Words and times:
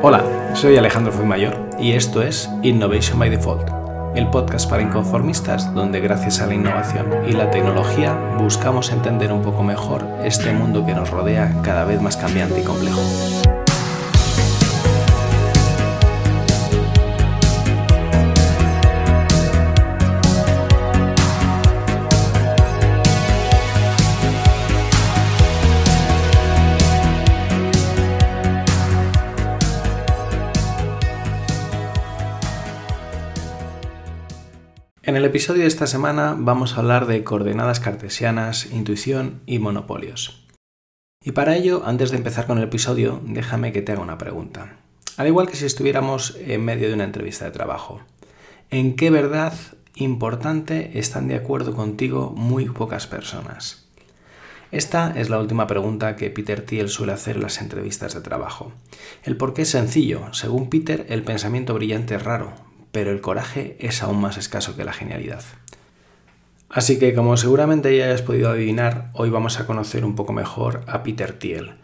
Hola, 0.00 0.54
soy 0.54 0.76
Alejandro 0.76 1.12
Fuimayor 1.12 1.70
y 1.80 1.94
esto 1.94 2.22
es 2.22 2.48
Innovation 2.62 3.18
by 3.18 3.30
Default, 3.30 3.68
el 4.14 4.28
podcast 4.30 4.70
para 4.70 4.80
inconformistas 4.80 5.74
donde 5.74 5.98
gracias 5.98 6.40
a 6.40 6.46
la 6.46 6.54
innovación 6.54 7.08
y 7.28 7.32
la 7.32 7.50
tecnología 7.50 8.14
buscamos 8.38 8.92
entender 8.92 9.32
un 9.32 9.42
poco 9.42 9.64
mejor 9.64 10.06
este 10.22 10.52
mundo 10.52 10.86
que 10.86 10.94
nos 10.94 11.10
rodea 11.10 11.52
cada 11.64 11.84
vez 11.84 12.00
más 12.00 12.16
cambiante 12.16 12.60
y 12.60 12.62
complejo. 12.62 13.00
El 35.18 35.24
episodio 35.24 35.62
de 35.62 35.66
esta 35.66 35.88
semana 35.88 36.36
vamos 36.38 36.74
a 36.74 36.76
hablar 36.76 37.06
de 37.06 37.24
coordenadas 37.24 37.80
cartesianas, 37.80 38.66
intuición 38.70 39.40
y 39.46 39.58
monopolios. 39.58 40.46
Y 41.24 41.32
para 41.32 41.56
ello, 41.56 41.82
antes 41.84 42.12
de 42.12 42.18
empezar 42.18 42.46
con 42.46 42.58
el 42.58 42.64
episodio, 42.64 43.20
déjame 43.24 43.72
que 43.72 43.82
te 43.82 43.90
haga 43.90 44.00
una 44.00 44.16
pregunta. 44.16 44.76
Al 45.16 45.26
igual 45.26 45.48
que 45.48 45.56
si 45.56 45.66
estuviéramos 45.66 46.38
en 46.40 46.64
medio 46.64 46.86
de 46.86 46.94
una 46.94 47.02
entrevista 47.02 47.44
de 47.44 47.50
trabajo, 47.50 48.00
¿en 48.70 48.94
qué 48.94 49.10
verdad 49.10 49.54
importante 49.96 50.96
están 51.00 51.26
de 51.26 51.34
acuerdo 51.34 51.74
contigo 51.74 52.32
muy 52.36 52.66
pocas 52.66 53.08
personas? 53.08 53.88
Esta 54.70 55.12
es 55.16 55.30
la 55.30 55.40
última 55.40 55.66
pregunta 55.66 56.14
que 56.14 56.30
Peter 56.30 56.60
Thiel 56.60 56.88
suele 56.88 57.12
hacer 57.12 57.34
en 57.34 57.42
las 57.42 57.60
entrevistas 57.60 58.14
de 58.14 58.20
trabajo. 58.20 58.70
El 59.24 59.36
por 59.36 59.52
qué 59.52 59.62
es 59.62 59.70
sencillo. 59.70 60.32
Según 60.32 60.70
Peter, 60.70 61.06
el 61.08 61.24
pensamiento 61.24 61.74
brillante 61.74 62.14
es 62.14 62.22
raro, 62.22 62.67
pero 62.92 63.10
el 63.10 63.20
coraje 63.20 63.76
es 63.80 64.02
aún 64.02 64.20
más 64.20 64.36
escaso 64.36 64.76
que 64.76 64.84
la 64.84 64.92
genialidad. 64.92 65.42
Así 66.68 66.98
que, 66.98 67.14
como 67.14 67.36
seguramente 67.36 67.96
ya 67.96 68.06
hayas 68.06 68.22
podido 68.22 68.50
adivinar, 68.50 69.10
hoy 69.14 69.30
vamos 69.30 69.58
a 69.58 69.66
conocer 69.66 70.04
un 70.04 70.14
poco 70.14 70.32
mejor 70.32 70.82
a 70.86 71.02
Peter 71.02 71.32
Thiel, 71.32 71.76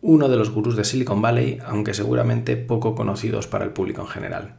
uno 0.00 0.28
de 0.28 0.36
los 0.36 0.50
gurús 0.50 0.76
de 0.76 0.84
Silicon 0.84 1.22
Valley, 1.22 1.58
aunque 1.64 1.94
seguramente 1.94 2.56
poco 2.56 2.94
conocidos 2.94 3.46
para 3.46 3.64
el 3.64 3.70
público 3.70 4.02
en 4.02 4.08
general. 4.08 4.58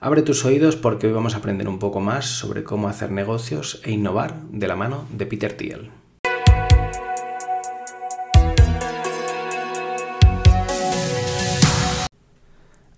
Abre 0.00 0.22
tus 0.22 0.44
oídos 0.44 0.74
porque 0.74 1.06
hoy 1.06 1.12
vamos 1.12 1.34
a 1.34 1.38
aprender 1.38 1.68
un 1.68 1.78
poco 1.78 2.00
más 2.00 2.26
sobre 2.26 2.64
cómo 2.64 2.88
hacer 2.88 3.12
negocios 3.12 3.80
e 3.84 3.92
innovar 3.92 4.42
de 4.50 4.66
la 4.66 4.74
mano 4.74 5.06
de 5.12 5.26
Peter 5.26 5.56
Thiel. 5.56 5.90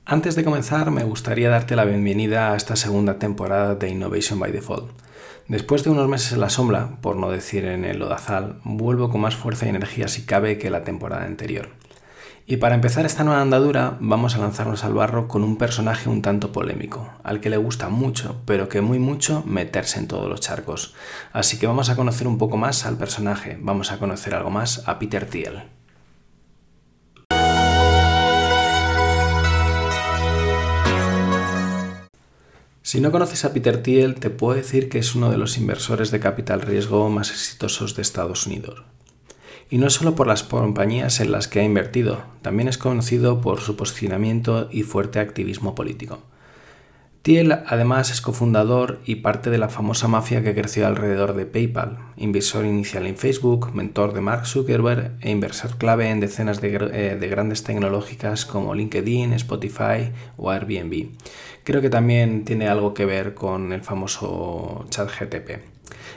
Antes 0.07 0.35
de 0.35 0.45
comenzar, 0.45 0.91
me 0.91 1.03
gustaría 1.03 1.49
darte 1.49 1.77
la 1.77 1.87
bienvenida 1.87 2.53
a 2.53 2.57
esta 2.57 2.77
segunda 2.77 3.19
temporada 3.19 3.75
de 3.75 3.89
Innovation 3.89 4.39
by 4.39 4.53
Default. 4.53 4.91
Después 5.49 5.83
de 5.83 5.89
unos 5.89 6.09
meses 6.09 6.33
en 6.33 6.41
la 6.41 6.51
sombra, 6.51 6.99
por 7.01 7.17
no 7.17 7.31
decir 7.31 7.65
en 7.65 7.87
el 7.87 8.01
lodazal, 8.01 8.61
vuelvo 8.65 9.09
con 9.09 9.23
más 9.23 9.35
fuerza 9.35 9.65
y 9.65 9.71
energía 9.71 10.09
si 10.09 10.27
cabe 10.27 10.59
que 10.59 10.69
la 10.69 10.85
temporada 10.85 11.25
anterior. 11.25 11.71
Y 12.47 12.59
para 12.59 12.75
empezar 12.75 13.07
esta 13.07 13.25
nueva 13.25 13.41
andadura, 13.41 13.97
vamos 13.99 14.35
a 14.35 14.41
lanzarnos 14.41 14.85
al 14.85 14.93
barro 14.93 15.27
con 15.27 15.43
un 15.43 15.57
personaje 15.57 16.11
un 16.11 16.21
tanto 16.21 16.53
polémico, 16.53 17.11
al 17.23 17.41
que 17.41 17.49
le 17.49 17.57
gusta 17.57 17.89
mucho, 17.89 18.43
pero 18.45 18.69
que 18.69 18.83
muy 18.83 18.99
mucho 18.99 19.43
meterse 19.47 20.01
en 20.01 20.07
todos 20.07 20.29
los 20.29 20.43
charcos. 20.43 20.95
Así 21.33 21.59
que 21.59 21.67
vamos 21.67 21.89
a 21.89 21.97
conocer 21.97 22.29
un 22.29 22.37
poco 22.37 22.59
más 22.59 22.85
al 22.85 22.99
personaje, 22.99 23.57
vamos 23.59 23.91
a 23.91 23.99
conocer 23.99 24.35
algo 24.35 24.51
más 24.51 24.87
a 24.87 24.99
Peter 24.99 25.25
Thiel. 25.25 25.63
Si 32.87 33.01
no 33.01 33.11
conoces 33.11 33.47
a 33.47 33.55
Peter 33.55 33.83
Thiel, 33.83 34.17
te 34.17 34.29
puedo 34.29 34.55
decir 34.55 34.91
que 34.91 34.99
es 34.99 35.15
uno 35.15 35.31
de 35.31 35.39
los 35.39 35.57
inversores 35.57 36.11
de 36.11 36.21
capital 36.21 36.61
riesgo 36.61 37.09
más 37.09 37.31
exitosos 37.31 37.97
de 37.97 38.03
Estados 38.03 38.47
Unidos. 38.47 38.83
Y 39.71 39.79
no 39.79 39.89
solo 39.89 40.15
por 40.15 40.27
las 40.27 40.43
compañías 40.43 41.19
en 41.21 41.33
las 41.33 41.49
que 41.49 41.61
ha 41.61 41.65
invertido, 41.65 42.25
también 42.43 42.69
es 42.69 42.77
conocido 42.77 43.41
por 43.41 43.61
su 43.63 43.75
posicionamiento 43.75 44.69
y 44.71 44.83
fuerte 44.83 45.19
activismo 45.19 45.75
político. 45.75 46.19
Thiel 47.23 47.53
además 47.53 48.11
es 48.11 48.21
cofundador 48.21 49.01
y 49.07 49.15
parte 49.15 49.49
de 49.49 49.57
la 49.57 49.71
famosa 49.71 50.07
mafia 50.07 50.45
que 50.45 50.55
creció 50.55 50.87
alrededor 50.87 51.33
de 51.33 51.47
PayPal, 51.47 51.97
inversor 52.19 52.67
inicial 52.67 53.07
en 53.07 53.17
Facebook, 53.17 53.75
mentor 53.75 54.13
de 54.13 54.21
Mark 54.21 54.45
Zuckerberg 54.45 55.17
e 55.23 55.31
inversor 55.31 55.79
clave 55.79 56.11
en 56.11 56.21
decenas 56.21 56.61
de, 56.61 56.75
eh, 56.93 57.17
de 57.19 57.29
grandes 57.29 57.65
tecnológicas 57.65 58.45
como 58.45 58.75
LinkedIn, 58.75 59.33
Spotify 59.33 60.13
o 60.37 60.51
Airbnb 60.51 61.13
creo 61.65 61.81
que 61.81 61.91
también 61.91 62.45
tiene 62.45 62.69
algo 62.69 62.95
que 62.95 63.07
ver 63.07 63.35
con 63.35 63.73
el 63.73 63.83
famoso 63.83 64.87
chat 64.91 65.11
GTP. 65.11 65.63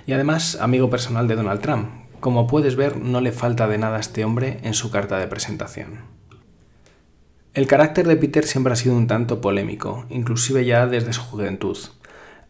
Y 0.06 0.14
además, 0.14 0.58
amigo 0.62 0.90
personal 0.90 1.28
de 1.28 1.36
Donald 1.36 1.62
Trump. 1.62 1.90
Como 2.20 2.48
puedes 2.48 2.76
ver, 2.76 2.98
no 2.98 3.22
le 3.22 3.32
falta 3.32 3.68
de 3.68 3.78
nada 3.78 3.98
a 3.98 4.00
este 4.02 4.26
hombre 4.26 4.60
en 4.64 4.74
su 4.74 4.92
carta 4.92 5.18
de 5.18 5.28
presentación. 5.28 6.02
El 7.54 7.68
carácter 7.68 8.08
de 8.08 8.18
Peter 8.18 8.46
siempre 8.46 8.74
ha 8.74 8.76
sido 8.76 8.96
un 8.96 9.08
tanto 9.08 9.42
polémico, 9.42 10.06
inclusive 10.10 10.66
ya 10.66 10.86
desde 10.86 11.14
su 11.14 11.22
juventud. 11.22 11.78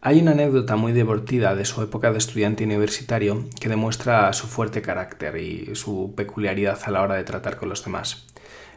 Hay 0.00 0.20
una 0.20 0.30
anécdota 0.32 0.76
muy 0.76 0.92
divertida 0.92 1.54
de 1.54 1.64
su 1.64 1.82
época 1.82 2.12
de 2.12 2.18
estudiante 2.18 2.64
universitario 2.64 3.46
que 3.60 3.68
demuestra 3.68 4.32
su 4.32 4.46
fuerte 4.46 4.80
carácter 4.80 5.36
y 5.36 5.74
su 5.74 6.14
peculiaridad 6.16 6.78
a 6.84 6.90
la 6.90 7.02
hora 7.02 7.14
de 7.16 7.24
tratar 7.24 7.56
con 7.56 7.68
los 7.68 7.84
demás. 7.84 8.26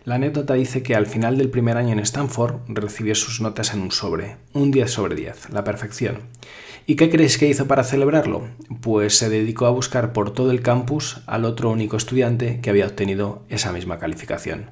La 0.04 0.16
anécdota 0.16 0.56
dice 0.56 0.82
que 0.82 0.96
al 0.96 1.06
final 1.06 1.38
del 1.38 1.52
primer 1.52 1.78
año 1.78 1.94
en 1.94 2.00
Stanford 2.00 2.62
recibió 2.68 3.14
sus 3.14 3.40
notas 3.40 3.76
en 3.76 3.82
un 3.82 3.92
sobre, 3.92 4.38
un 4.52 4.72
10 4.72 4.90
sobre 4.90 5.14
10, 5.14 5.52
la 5.52 5.64
perfección. 5.64 6.22
¿Y 6.88 6.96
qué 6.96 7.12
crees 7.12 7.38
que 7.38 7.48
hizo 7.48 7.68
para 7.68 7.84
celebrarlo? 7.84 8.48
Pues 8.82 9.16
se 9.16 9.30
dedicó 9.30 9.68
a 9.68 9.72
buscar 9.72 10.12
por 10.12 10.34
todo 10.34 10.50
el 10.50 10.64
campus 10.64 11.22
al 11.28 11.46
otro 11.46 11.70
único 11.70 11.98
estudiante 11.98 12.62
que 12.62 12.72
había 12.72 12.88
obtenido 12.88 13.44
esa 13.50 13.72
misma 13.72 14.00
calificación. 14.00 14.72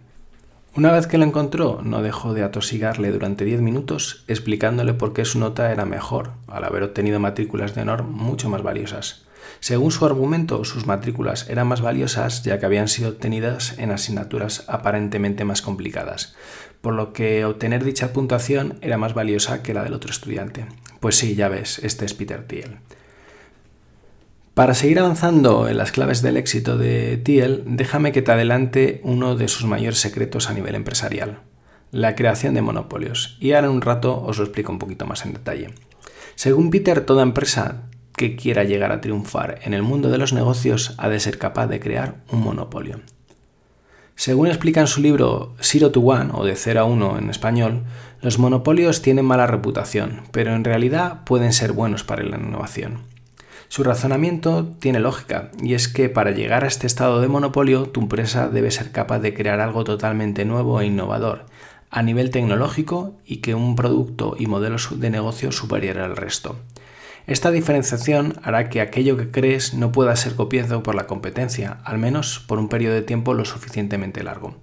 Una 0.75 0.91
vez 0.91 1.05
que 1.05 1.19
lo 1.19 1.25
encontró, 1.25 1.81
no 1.83 2.01
dejó 2.01 2.33
de 2.33 2.41
atosigarle 2.41 3.11
durante 3.11 3.45
10 3.45 3.61
minutos 3.61 4.23
explicándole 4.27 4.95
por 4.95 5.13
qué 5.13 5.25
su 5.25 5.37
nota 5.37 5.71
era 5.71 5.85
mejor, 5.85 6.31
al 6.47 6.63
haber 6.63 6.81
obtenido 6.81 7.19
matrículas 7.19 7.75
de 7.75 7.83
honor 7.83 8.01
mucho 8.01 8.49
más 8.49 8.63
valiosas. 8.63 9.27
Según 9.59 9.91
su 9.91 10.05
argumento, 10.05 10.63
sus 10.63 10.85
matrículas 10.85 11.49
eran 11.49 11.67
más 11.67 11.81
valiosas 11.81 12.43
ya 12.43 12.59
que 12.59 12.65
habían 12.65 12.87
sido 12.87 13.09
obtenidas 13.09 13.77
en 13.77 13.91
asignaturas 13.91 14.63
aparentemente 14.67 15.45
más 15.45 15.61
complicadas, 15.61 16.35
por 16.81 16.93
lo 16.93 17.13
que 17.13 17.45
obtener 17.45 17.83
dicha 17.83 18.13
puntuación 18.13 18.77
era 18.81 18.97
más 18.97 19.13
valiosa 19.13 19.61
que 19.63 19.73
la 19.73 19.83
del 19.83 19.93
otro 19.93 20.11
estudiante. 20.11 20.65
Pues 20.99 21.15
sí, 21.15 21.35
ya 21.35 21.49
ves, 21.49 21.79
este 21.79 22.05
es 22.05 22.13
Peter 22.13 22.45
Thiel. 22.45 22.77
Para 24.53 24.73
seguir 24.73 24.99
avanzando 24.99 25.69
en 25.69 25.77
las 25.77 25.93
claves 25.93 26.21
del 26.21 26.35
éxito 26.35 26.77
de 26.77 27.15
Thiel, 27.15 27.63
déjame 27.65 28.11
que 28.11 28.21
te 28.21 28.33
adelante 28.33 28.99
uno 29.03 29.37
de 29.37 29.47
sus 29.47 29.65
mayores 29.65 29.99
secretos 29.99 30.49
a 30.49 30.53
nivel 30.53 30.75
empresarial, 30.75 31.39
la 31.91 32.15
creación 32.15 32.55
de 32.55 32.61
monopolios. 32.61 33.37
Y 33.39 33.53
ahora 33.53 33.67
en 33.67 33.73
un 33.73 33.81
rato 33.81 34.21
os 34.21 34.37
lo 34.37 34.43
explico 34.43 34.73
un 34.73 34.79
poquito 34.79 35.05
más 35.05 35.25
en 35.25 35.31
detalle. 35.31 35.73
Según 36.35 36.71
Peter, 36.71 37.05
toda 37.05 37.23
empresa 37.23 37.83
que 38.19 38.35
quiera 38.35 38.65
llegar 38.65 38.91
a 38.91 38.99
triunfar 38.99 39.59
en 39.63 39.73
el 39.73 39.81
mundo 39.81 40.09
de 40.09 40.17
los 40.17 40.33
negocios 40.33 40.93
ha 40.97 41.07
de 41.07 41.21
ser 41.21 41.37
capaz 41.37 41.67
de 41.67 41.79
crear 41.79 42.15
un 42.29 42.41
monopolio. 42.41 42.99
Según 44.15 44.47
explica 44.47 44.81
en 44.81 44.87
su 44.87 44.99
libro 44.99 45.55
Zero 45.61 45.89
to 45.91 46.01
One 46.01 46.31
o 46.33 46.43
de 46.43 46.57
0 46.57 46.81
a 46.81 46.83
1 46.83 47.17
en 47.17 47.29
español, 47.29 47.83
los 48.21 48.37
monopolios 48.37 49.01
tienen 49.01 49.23
mala 49.23 49.47
reputación, 49.47 50.23
pero 50.33 50.53
en 50.53 50.65
realidad 50.65 51.23
pueden 51.23 51.53
ser 51.53 51.71
buenos 51.71 52.03
para 52.03 52.23
la 52.23 52.35
innovación. 52.35 53.03
Su 53.69 53.85
razonamiento 53.85 54.65
tiene 54.79 54.99
lógica, 54.99 55.51
y 55.63 55.73
es 55.73 55.87
que 55.87 56.09
para 56.09 56.31
llegar 56.31 56.65
a 56.65 56.67
este 56.67 56.87
estado 56.87 57.21
de 57.21 57.29
monopolio, 57.29 57.85
tu 57.85 58.01
empresa 58.01 58.49
debe 58.49 58.71
ser 58.71 58.91
capaz 58.91 59.19
de 59.19 59.33
crear 59.33 59.61
algo 59.61 59.85
totalmente 59.85 60.43
nuevo 60.43 60.81
e 60.81 60.87
innovador, 60.87 61.45
a 61.89 62.03
nivel 62.03 62.31
tecnológico 62.31 63.13
y 63.25 63.37
que 63.37 63.55
un 63.55 63.77
producto 63.77 64.35
y 64.37 64.47
modelo 64.47 64.75
de 64.91 65.09
negocio 65.09 65.53
superior 65.53 65.99
al 65.99 66.17
resto. 66.17 66.57
Esta 67.29 67.51
diferenciación 67.51 68.39
hará 68.41 68.69
que 68.69 68.81
aquello 68.81 69.15
que 69.15 69.29
crees 69.29 69.75
no 69.75 69.91
pueda 69.91 70.15
ser 70.15 70.33
copiado 70.33 70.81
por 70.81 70.95
la 70.95 71.05
competencia, 71.05 71.77
al 71.83 71.99
menos 71.99 72.39
por 72.39 72.57
un 72.57 72.69
periodo 72.69 72.95
de 72.95 73.03
tiempo 73.03 73.35
lo 73.35 73.45
suficientemente 73.45 74.23
largo. 74.23 74.55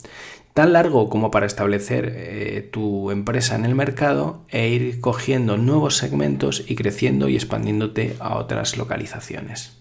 Tan 0.52 0.72
largo 0.72 1.08
como 1.08 1.30
para 1.30 1.46
establecer 1.46 2.12
eh, 2.16 2.68
tu 2.72 3.12
empresa 3.12 3.54
en 3.54 3.66
el 3.66 3.76
mercado 3.76 4.42
e 4.48 4.68
ir 4.68 5.00
cogiendo 5.00 5.56
nuevos 5.56 5.96
segmentos 5.96 6.64
y 6.66 6.74
creciendo 6.74 7.28
y 7.28 7.36
expandiéndote 7.36 8.16
a 8.18 8.36
otras 8.36 8.76
localizaciones. 8.76 9.80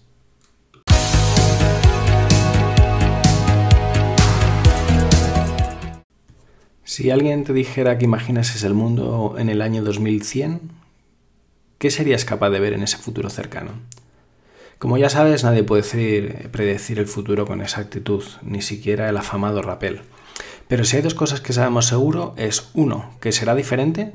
Si 6.84 7.10
alguien 7.10 7.42
te 7.42 7.52
dijera 7.52 7.98
que 7.98 8.04
imaginases 8.04 8.62
el 8.62 8.74
mundo 8.74 9.34
en 9.38 9.48
el 9.48 9.60
año 9.60 9.82
2100, 9.82 10.85
¿Qué 11.78 11.90
serías 11.90 12.24
capaz 12.24 12.48
de 12.50 12.60
ver 12.60 12.72
en 12.72 12.82
ese 12.82 12.96
futuro 12.96 13.28
cercano? 13.28 13.72
Como 14.78 14.96
ya 14.96 15.10
sabes, 15.10 15.44
nadie 15.44 15.62
puede 15.62 16.48
predecir 16.50 16.98
el 16.98 17.06
futuro 17.06 17.46
con 17.46 17.60
exactitud, 17.60 18.24
ni 18.42 18.62
siquiera 18.62 19.10
el 19.10 19.16
afamado 19.16 19.60
Rappel. 19.60 20.00
Pero 20.68 20.84
si 20.84 20.96
hay 20.96 21.02
dos 21.02 21.14
cosas 21.14 21.42
que 21.42 21.52
sabemos 21.52 21.86
seguro 21.86 22.34
es 22.38 22.70
uno, 22.72 23.14
que 23.20 23.30
será 23.30 23.54
diferente, 23.54 24.14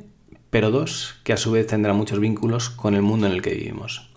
pero 0.49 0.71
dos, 0.71 1.19
que 1.23 1.33
a 1.33 1.37
su 1.37 1.51
vez 1.51 1.67
tendrá 1.67 1.93
muchos 1.93 2.19
vínculos 2.19 2.71
con 2.71 2.95
el 2.95 3.03
mundo 3.03 3.27
en 3.27 3.33
el 3.33 3.41
que 3.43 3.53
vivimos. 3.53 4.09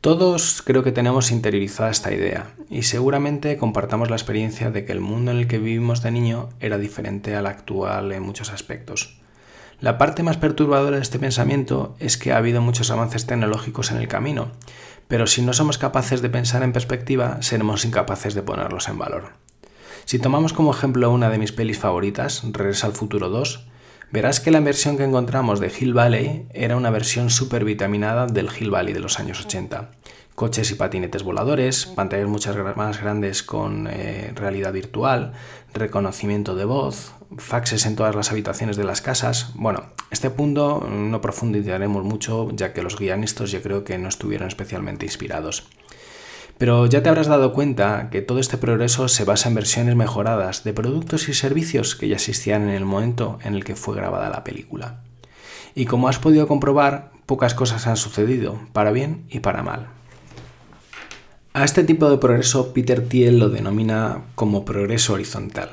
Todos 0.00 0.62
creo 0.64 0.84
que 0.84 0.92
tenemos 0.92 1.32
interiorizada 1.32 1.90
esta 1.90 2.12
idea 2.12 2.54
y 2.70 2.82
seguramente 2.82 3.56
compartamos 3.56 4.10
la 4.10 4.16
experiencia 4.16 4.70
de 4.70 4.84
que 4.84 4.92
el 4.92 5.00
mundo 5.00 5.32
en 5.32 5.38
el 5.38 5.48
que 5.48 5.58
vivimos 5.58 6.02
de 6.02 6.12
niño 6.12 6.50
era 6.60 6.78
diferente 6.78 7.34
al 7.34 7.46
actual 7.46 8.12
en 8.12 8.22
muchos 8.22 8.50
aspectos. 8.50 9.18
La 9.80 9.98
parte 9.98 10.22
más 10.22 10.36
perturbadora 10.36 10.96
de 10.96 11.02
este 11.02 11.18
pensamiento 11.18 11.96
es 11.98 12.16
que 12.16 12.32
ha 12.32 12.38
habido 12.38 12.60
muchos 12.60 12.90
avances 12.90 13.26
tecnológicos 13.26 13.90
en 13.90 13.98
el 13.98 14.08
camino, 14.08 14.52
pero 15.08 15.26
si 15.26 15.42
no 15.42 15.52
somos 15.52 15.78
capaces 15.78 16.22
de 16.22 16.30
pensar 16.30 16.62
en 16.62 16.72
perspectiva, 16.72 17.42
seremos 17.42 17.84
incapaces 17.84 18.34
de 18.34 18.42
ponerlos 18.42 18.88
en 18.88 18.98
valor. 18.98 19.32
Si 20.04 20.18
tomamos 20.18 20.52
como 20.52 20.72
ejemplo 20.72 21.10
una 21.10 21.30
de 21.30 21.38
mis 21.38 21.52
pelis 21.52 21.78
favoritas, 21.78 22.42
Regresa 22.44 22.86
al 22.86 22.92
Futuro 22.92 23.28
2, 23.30 23.66
verás 24.10 24.40
que 24.40 24.50
la 24.50 24.60
versión 24.60 24.96
que 24.96 25.04
encontramos 25.04 25.60
de 25.60 25.72
Hill 25.76 25.94
Valley 25.94 26.46
era 26.52 26.76
una 26.76 26.90
versión 26.90 27.30
super 27.30 27.64
vitaminada 27.64 28.26
del 28.26 28.48
Hill 28.56 28.70
Valley 28.70 28.94
de 28.94 29.00
los 29.00 29.18
años 29.18 29.44
80. 29.44 29.90
Coches 30.34 30.70
y 30.72 30.74
patinetes 30.74 31.22
voladores, 31.22 31.86
pantallas 31.86 32.28
muchas 32.28 32.56
más 32.76 33.00
grandes 33.00 33.44
con 33.44 33.86
eh, 33.86 34.32
realidad 34.34 34.72
virtual, 34.72 35.32
reconocimiento 35.72 36.56
de 36.56 36.64
voz, 36.64 37.12
faxes 37.38 37.86
en 37.86 37.94
todas 37.94 38.16
las 38.16 38.32
habitaciones 38.32 38.76
de 38.76 38.82
las 38.82 39.00
casas. 39.00 39.52
Bueno, 39.54 39.84
este 40.10 40.30
punto 40.30 40.88
no 40.90 41.20
profundizaremos 41.20 42.02
mucho 42.04 42.48
ya 42.52 42.72
que 42.72 42.82
los 42.82 42.98
guionistas 42.98 43.52
yo 43.52 43.62
creo 43.62 43.84
que 43.84 43.96
no 43.96 44.08
estuvieron 44.08 44.48
especialmente 44.48 45.06
inspirados. 45.06 45.68
Pero 46.58 46.86
ya 46.86 47.02
te 47.02 47.08
habrás 47.08 47.26
dado 47.26 47.52
cuenta 47.52 48.08
que 48.10 48.22
todo 48.22 48.38
este 48.38 48.58
progreso 48.58 49.08
se 49.08 49.24
basa 49.24 49.48
en 49.48 49.56
versiones 49.56 49.96
mejoradas 49.96 50.64
de 50.64 50.72
productos 50.72 51.28
y 51.28 51.34
servicios 51.34 51.96
que 51.96 52.08
ya 52.08 52.16
existían 52.16 52.62
en 52.62 52.70
el 52.70 52.84
momento 52.84 53.38
en 53.44 53.54
el 53.54 53.64
que 53.64 53.74
fue 53.76 53.96
grabada 53.96 54.30
la 54.30 54.44
película. 54.44 55.00
Y 55.74 55.86
como 55.86 56.08
has 56.08 56.18
podido 56.18 56.46
comprobar, 56.46 57.10
pocas 57.26 57.54
cosas 57.54 57.86
han 57.86 57.96
sucedido, 57.96 58.60
para 58.72 58.92
bien 58.92 59.24
y 59.28 59.40
para 59.40 59.62
mal. 59.62 59.88
A 61.54 61.64
este 61.64 61.84
tipo 61.84 62.10
de 62.10 62.18
progreso 62.18 62.74
Peter 62.74 63.08
Thiel 63.08 63.38
lo 63.38 63.48
denomina 63.48 64.24
como 64.34 64.66
progreso 64.66 65.14
horizontal. 65.14 65.70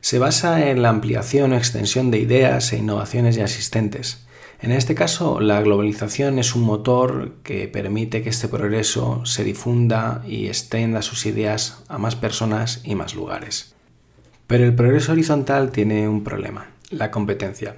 Se 0.00 0.18
basa 0.18 0.68
en 0.70 0.82
la 0.82 0.88
ampliación 0.88 1.52
o 1.52 1.56
extensión 1.56 2.10
de 2.10 2.18
ideas 2.18 2.72
e 2.72 2.78
innovaciones 2.78 3.36
ya 3.36 3.44
existentes, 3.44 4.26
en 4.60 4.72
este 4.72 4.96
caso, 4.96 5.38
la 5.38 5.60
globalización 5.60 6.40
es 6.40 6.56
un 6.56 6.62
motor 6.62 7.34
que 7.44 7.68
permite 7.68 8.22
que 8.22 8.30
este 8.30 8.48
progreso 8.48 9.24
se 9.24 9.44
difunda 9.44 10.22
y 10.26 10.48
extienda 10.48 11.00
sus 11.02 11.26
ideas 11.26 11.84
a 11.86 11.98
más 11.98 12.16
personas 12.16 12.80
y 12.82 12.96
más 12.96 13.14
lugares. 13.14 13.76
Pero 14.48 14.64
el 14.64 14.74
progreso 14.74 15.12
horizontal 15.12 15.70
tiene 15.70 16.08
un 16.08 16.24
problema, 16.24 16.70
la 16.90 17.12
competencia. 17.12 17.76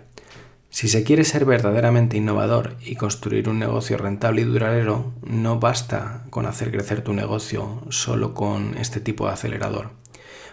Si 0.70 0.88
se 0.88 1.02
quiere 1.02 1.24
ser 1.24 1.44
verdaderamente 1.44 2.16
innovador 2.16 2.76
y 2.80 2.94
construir 2.94 3.48
un 3.48 3.58
negocio 3.58 3.98
rentable 3.98 4.42
y 4.42 4.44
duradero, 4.44 5.12
no 5.22 5.58
basta 5.58 6.24
con 6.30 6.46
hacer 6.46 6.70
crecer 6.70 7.02
tu 7.02 7.12
negocio 7.12 7.82
solo 7.90 8.34
con 8.34 8.78
este 8.78 9.00
tipo 9.00 9.26
de 9.26 9.32
acelerador. 9.32 9.90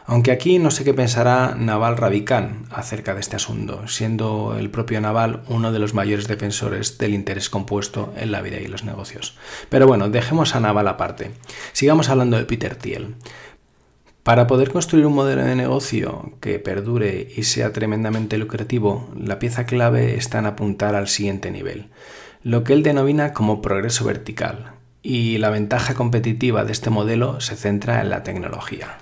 Aunque 0.09 0.31
aquí 0.31 0.57
no 0.57 0.71
sé 0.71 0.83
qué 0.83 0.93
pensará 0.93 1.53
Naval 1.55 1.97
Ravikant 1.97 2.71
acerca 2.71 3.13
de 3.13 3.19
este 3.19 3.35
asunto, 3.35 3.87
siendo 3.89 4.55
el 4.57 4.71
propio 4.71 5.01
Naval 5.01 5.43
uno 5.49 5.71
de 5.71 5.79
los 5.79 5.93
mayores 5.93 6.27
defensores 6.27 6.97
del 6.97 7.13
interés 7.13 7.49
compuesto 7.49 8.13
en 8.17 8.31
la 8.31 8.41
vida 8.41 8.57
y 8.59 8.67
los 8.67 8.85
negocios. 8.85 9.37
Pero 9.69 9.85
bueno, 9.85 10.09
dejemos 10.09 10.55
a 10.55 10.61
Naval 10.61 10.87
aparte. 10.87 11.31
Sigamos 11.73 12.09
hablando 12.09 12.37
de 12.37 12.45
Peter 12.45 12.75
Thiel. 12.75 13.15
Para 14.27 14.45
poder 14.45 14.71
construir 14.71 15.05
un 15.05 15.13
modelo 15.13 15.45
de 15.45 15.55
negocio 15.55 16.33
que 16.41 16.59
perdure 16.59 17.29
y 17.37 17.43
sea 17.43 17.71
tremendamente 17.71 18.37
lucrativo, 18.37 19.07
la 19.17 19.39
pieza 19.39 19.65
clave 19.65 20.17
está 20.17 20.39
en 20.39 20.47
apuntar 20.47 20.95
al 20.95 21.07
siguiente 21.07 21.49
nivel, 21.49 21.87
lo 22.43 22.65
que 22.65 22.73
él 22.73 22.83
denomina 22.83 23.31
como 23.31 23.61
progreso 23.61 24.03
vertical, 24.03 24.73
y 25.01 25.37
la 25.37 25.49
ventaja 25.49 25.93
competitiva 25.93 26.65
de 26.65 26.73
este 26.73 26.89
modelo 26.89 27.39
se 27.39 27.55
centra 27.55 28.01
en 28.01 28.09
la 28.09 28.23
tecnología. 28.23 28.97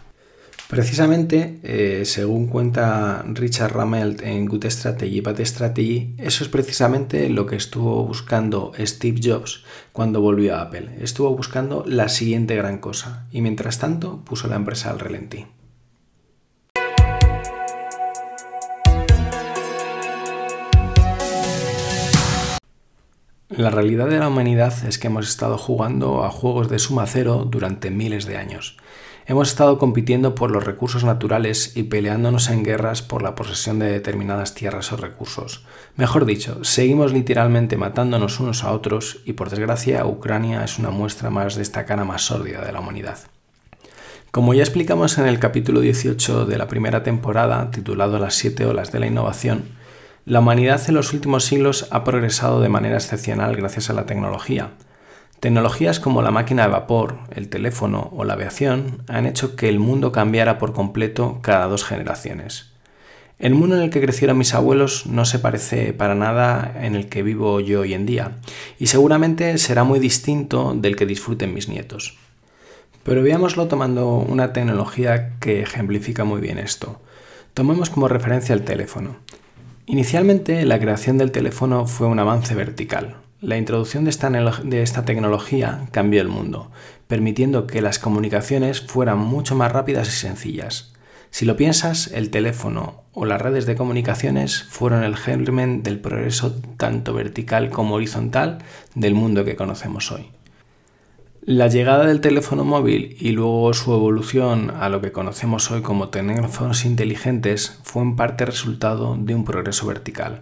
Precisamente, 0.67 1.59
eh, 1.61 2.05
según 2.05 2.47
cuenta 2.47 3.23
Richard 3.27 3.71
Ramelt 3.71 4.23
en 4.23 4.47
Good 4.47 4.65
Strategy, 4.65 5.21
Bad 5.21 5.39
Strategy, 5.41 6.15
eso 6.17 6.43
es 6.43 6.49
precisamente 6.49 7.29
lo 7.29 7.45
que 7.45 7.55
estuvo 7.55 8.03
buscando 8.03 8.71
Steve 8.79 9.19
Jobs 9.23 9.63
cuando 9.93 10.21
volvió 10.21 10.55
a 10.55 10.61
Apple. 10.61 10.97
Estuvo 11.01 11.35
buscando 11.35 11.83
la 11.85 12.09
siguiente 12.09 12.55
gran 12.55 12.79
cosa 12.79 13.27
y 13.31 13.41
mientras 13.41 13.77
tanto 13.77 14.25
puso 14.25 14.47
la 14.47 14.55
empresa 14.55 14.89
al 14.89 14.99
relentí. 14.99 15.45
La 23.49 23.69
realidad 23.69 24.09
de 24.09 24.17
la 24.17 24.27
humanidad 24.27 24.73
es 24.85 24.97
que 24.97 25.07
hemos 25.07 25.29
estado 25.29 25.59
jugando 25.59 26.25
a 26.25 26.31
juegos 26.31 26.69
de 26.69 26.79
suma 26.79 27.05
cero 27.05 27.47
durante 27.49 27.91
miles 27.91 28.25
de 28.25 28.37
años. 28.37 28.77
Hemos 29.27 29.49
estado 29.49 29.79
compitiendo 29.79 30.35
por 30.35 30.51
los 30.51 30.65
recursos 30.65 31.03
naturales 31.03 31.75
y 31.75 31.83
peleándonos 31.83 32.51
en 32.51 32.63
guerras 32.63 33.01
por 33.01 33.23
la 33.23 33.33
posesión 33.33 33.79
de 33.79 33.89
determinadas 33.89 34.53
tierras 34.53 34.91
o 34.91 34.97
recursos. 34.97 35.65
Mejor 35.95 36.25
dicho, 36.25 36.63
seguimos 36.63 37.11
literalmente 37.11 37.75
matándonos 37.75 38.39
unos 38.39 38.63
a 38.63 38.71
otros 38.71 39.21
y 39.25 39.33
por 39.33 39.49
desgracia 39.49 40.05
Ucrania 40.05 40.63
es 40.63 40.77
una 40.77 40.91
muestra 40.91 41.31
más 41.31 41.55
de 41.55 41.63
esta 41.63 41.85
cara 41.85 42.05
más 42.05 42.21
sórdida 42.21 42.63
de 42.63 42.71
la 42.71 42.81
humanidad. 42.81 43.17
Como 44.29 44.53
ya 44.53 44.61
explicamos 44.61 45.17
en 45.17 45.25
el 45.25 45.39
capítulo 45.39 45.79
18 45.79 46.45
de 46.45 46.57
la 46.59 46.67
primera 46.67 47.01
temporada, 47.01 47.71
titulado 47.71 48.19
Las 48.19 48.35
siete 48.35 48.67
olas 48.67 48.91
de 48.91 48.99
la 48.99 49.07
innovación, 49.07 49.63
la 50.25 50.41
humanidad 50.41 50.81
en 50.87 50.93
los 50.93 51.13
últimos 51.13 51.45
siglos 51.45 51.87
ha 51.89 52.03
progresado 52.03 52.61
de 52.61 52.69
manera 52.69 52.97
excepcional 52.97 53.55
gracias 53.55 53.89
a 53.89 53.93
la 53.93 54.05
tecnología, 54.05 54.71
Tecnologías 55.39 55.99
como 55.99 56.21
la 56.21 56.31
máquina 56.31 56.63
de 56.63 56.69
vapor, 56.69 57.17
el 57.35 57.49
teléfono 57.49 58.09
o 58.15 58.23
la 58.23 58.33
aviación 58.33 59.03
han 59.07 59.25
hecho 59.25 59.55
que 59.55 59.69
el 59.69 59.79
mundo 59.79 60.11
cambiara 60.11 60.57
por 60.57 60.73
completo 60.73 61.39
cada 61.41 61.67
dos 61.67 61.83
generaciones. 61.83 62.71
El 63.37 63.53
mundo 63.53 63.75
en 63.75 63.81
el 63.81 63.89
que 63.89 64.01
crecieron 64.01 64.37
mis 64.37 64.53
abuelos 64.53 65.07
no 65.07 65.25
se 65.25 65.39
parece 65.39 65.91
para 65.91 66.15
nada 66.15 66.73
en 66.81 66.95
el 66.95 67.09
que 67.09 67.21
vivo 67.21 67.59
yo 67.59 67.81
hoy 67.81 67.93
en 67.93 68.05
día, 68.05 68.37
y 68.79 68.87
seguramente 68.87 69.57
será 69.57 69.83
muy 69.83 69.99
distinto 69.99 70.73
del 70.73 70.95
que 70.95 71.05
disfruten 71.05 71.53
mis 71.53 71.67
nietos. 71.67 72.17
Pero 73.03 73.21
veámoslo 73.21 73.67
tomando 73.67 74.15
una 74.15 74.53
tecnología 74.53 75.37
que 75.39 75.61
ejemplifica 75.61 76.23
muy 76.23 76.39
bien 76.39 76.57
esto. 76.57 77.01
Tomemos 77.53 77.89
como 77.89 78.07
referencia 78.07 78.55
el 78.55 78.63
teléfono. 78.63 79.17
Inicialmente 79.85 80.65
la 80.65 80.79
creación 80.79 81.17
del 81.17 81.31
teléfono 81.31 81.85
fue 81.85 82.07
un 82.07 82.19
avance 82.19 82.55
vertical, 82.55 83.17
la 83.45 83.57
introducción 83.57 84.05
de 84.05 84.09
esta, 84.81 85.05
tecnología 85.05 85.87
cambió 85.91 86.19
el 86.19 86.29
mundo, 86.29 86.71
permitiendo 87.07 87.67
que 87.67 87.79
las 87.79 87.99
comunicaciones 87.99 88.81
fueran 88.81 89.19
mucho 89.19 89.53
más 89.53 89.71
rápidas 89.71 90.07
y 90.07 90.11
sencillas. 90.13 90.93
Si 91.29 91.45
lo 91.45 91.55
piensas, 91.55 92.07
el 92.07 92.31
teléfono 92.31 93.03
o 93.13 93.25
las 93.25 93.39
redes 93.39 93.67
de 93.67 93.75
comunicaciones 93.75 94.63
fueron 94.63 95.03
el 95.03 95.15
germen 95.15 95.83
del 95.83 95.99
progreso 95.99 96.55
tanto 96.77 97.13
vertical 97.13 97.69
como 97.69 97.95
horizontal 97.95 98.63
del 98.95 99.13
mundo 99.13 99.45
que 99.45 99.55
conocemos 99.55 100.11
hoy. 100.11 100.31
La 101.43 101.67
llegada 101.67 102.07
del 102.07 102.21
teléfono 102.21 102.63
móvil 102.63 103.15
y 103.19 103.29
luego 103.29 103.71
su 103.75 103.93
evolución 103.93 104.71
a 104.71 104.89
lo 104.89 105.01
que 105.01 105.11
conocemos 105.11 105.69
hoy 105.69 105.83
como 105.83 106.09
teléfonos 106.09 106.83
inteligentes 106.83 107.79
fue 107.83 108.01
en 108.01 108.15
parte 108.15 108.43
resultado 108.45 109.15
de 109.15 109.35
un 109.35 109.45
progreso 109.45 109.85
vertical. 109.85 110.41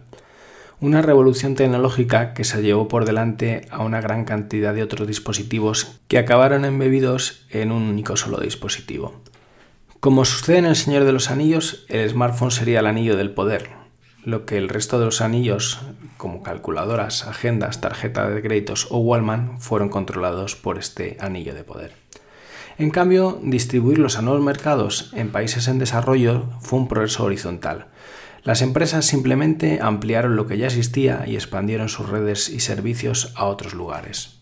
Una 0.79 1.01
revolución 1.01 1.55
tecnológica 1.55 2.33
que 2.33 2.43
se 2.43 2.61
llevó 2.61 2.87
por 2.87 3.05
delante 3.05 3.67
a 3.71 3.83
una 3.83 4.01
gran 4.01 4.25
cantidad 4.25 4.73
de 4.73 4.83
otros 4.83 5.07
dispositivos 5.07 5.99
que 6.07 6.17
acabaron 6.17 6.65
embebidos 6.65 7.45
en 7.49 7.71
un 7.71 7.83
único 7.83 8.17
solo 8.17 8.39
dispositivo. 8.39 9.13
Como 9.99 10.25
sucede 10.25 10.57
en 10.57 10.65
El 10.65 10.75
Señor 10.75 11.05
de 11.05 11.13
los 11.13 11.31
Anillos, 11.31 11.85
el 11.87 12.09
smartphone 12.09 12.51
sería 12.51 12.81
el 12.81 12.87
anillo 12.87 13.15
del 13.15 13.31
poder, 13.31 13.69
lo 14.25 14.45
que 14.45 14.57
el 14.57 14.67
resto 14.67 14.99
de 14.99 15.05
los 15.05 15.21
anillos, 15.21 15.79
como 16.17 16.43
calculadoras, 16.43 17.25
agendas, 17.27 17.79
tarjeta 17.79 18.29
de 18.29 18.41
créditos 18.41 18.87
o 18.89 18.97
Wallman, 18.97 19.61
fueron 19.61 19.89
controlados 19.89 20.55
por 20.57 20.77
este 20.77 21.17
anillo 21.21 21.53
de 21.53 21.63
poder. 21.63 21.93
En 22.77 22.89
cambio, 22.89 23.39
distribuirlos 23.43 24.17
a 24.17 24.21
nuevos 24.21 24.43
mercados 24.43 25.11
en 25.13 25.31
países 25.31 25.67
en 25.67 25.79
desarrollo 25.79 26.49
fue 26.59 26.79
un 26.79 26.87
progreso 26.87 27.23
horizontal, 27.23 27.87
las 28.43 28.61
empresas 28.61 29.05
simplemente 29.05 29.79
ampliaron 29.81 30.35
lo 30.35 30.47
que 30.47 30.57
ya 30.57 30.67
existía 30.67 31.23
y 31.25 31.35
expandieron 31.35 31.87
sus 31.87 32.09
redes 32.09 32.49
y 32.49 32.59
servicios 32.59 33.33
a 33.35 33.45
otros 33.45 33.73
lugares. 33.73 34.39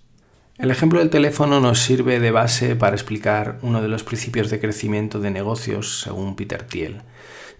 El 0.58 0.72
ejemplo 0.72 1.00
del 1.00 1.10
teléfono 1.10 1.60
nos 1.60 1.80
sirve 1.80 2.20
de 2.20 2.32
base 2.32 2.76
para 2.76 2.96
explicar 2.96 3.60
uno 3.62 3.82
de 3.82 3.88
los 3.88 4.04
principios 4.04 4.50
de 4.50 4.60
crecimiento 4.60 5.20
de 5.20 5.32
negocios 5.32 6.02
según 6.02 6.36
Peter 6.36 6.64
Thiel, 6.64 7.02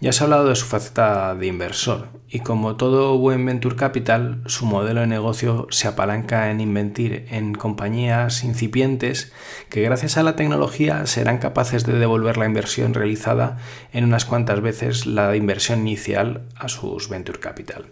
Ya 0.02 0.10
os 0.10 0.20
he 0.20 0.24
hablado 0.24 0.50
de 0.50 0.56
su 0.56 0.66
faceta 0.66 1.36
de 1.36 1.46
inversor 1.46 2.08
y 2.34 2.40
como 2.40 2.78
todo 2.78 3.18
buen 3.18 3.46
venture 3.46 3.76
capital, 3.76 4.42
su 4.46 4.66
modelo 4.66 5.02
de 5.02 5.08
negocio 5.08 5.68
se 5.70 5.90
apalanca 5.90 6.50
en 6.50 6.62
invertir 6.62 7.26
en 7.30 7.54
compañías 7.54 8.46
incipientes 8.46 9.34
que 9.70 9.82
gracias 9.82 10.16
a 10.16 10.24
la 10.24 10.38
tecnología 10.38 11.06
serán 11.08 11.40
capaces 11.40 11.86
de 11.86 12.00
devolver 12.00 12.38
la 12.38 12.46
inversión 12.46 12.94
realizada 12.94 13.58
en 13.92 14.06
unas 14.06 14.24
cuantas 14.24 14.62
veces 14.62 15.06
la 15.06 15.36
inversión 15.36 15.82
inicial 15.82 16.44
a 16.56 16.70
sus 16.70 17.10
venture 17.10 17.42
capital. 17.42 17.88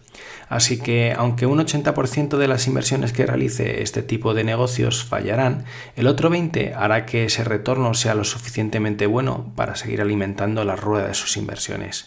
Así 0.48 0.80
que 0.80 1.14
aunque 1.16 1.46
un 1.46 1.60
80% 1.60 2.38
de 2.38 2.48
las 2.48 2.66
inversiones 2.66 3.12
que 3.12 3.26
realice 3.26 3.84
este 3.84 4.04
tipo 4.04 4.34
de 4.34 4.46
negocios 4.46 5.04
fallarán, 5.04 5.66
el 5.98 6.08
otro 6.08 6.30
20% 6.32 6.76
hará 6.78 7.06
que 7.06 7.26
ese 7.26 7.44
retorno 7.44 7.94
sea 7.94 8.16
lo 8.16 8.24
suficientemente 8.24 9.06
bueno 9.06 9.52
para 9.58 9.76
seguir 9.76 10.00
alimentando 10.00 10.64
la 10.64 10.78
rueda 10.78 11.10
de 11.10 11.14
sus 11.14 11.36
inversiones. 11.36 11.99